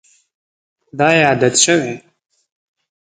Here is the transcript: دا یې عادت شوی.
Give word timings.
دا 0.97 1.07
یې 1.17 1.21
عادت 1.29 1.55
شوی. 1.63 1.93